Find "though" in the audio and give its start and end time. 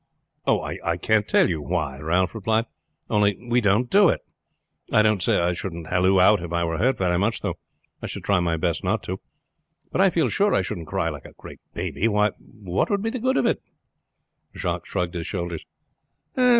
7.41-7.59